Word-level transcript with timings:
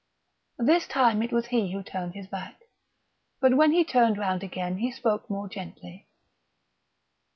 This 0.57 0.87
time 0.87 1.21
it 1.21 1.31
was 1.31 1.45
he 1.45 1.71
who 1.73 1.83
turned 1.83 2.15
his 2.15 2.25
back. 2.25 2.55
But 3.39 3.55
when 3.55 3.71
he 3.71 3.83
turned 3.85 4.17
round 4.17 4.41
again 4.41 4.77
he 4.79 4.91
spoke 4.91 5.29
more 5.29 5.47
gently. 5.47 6.07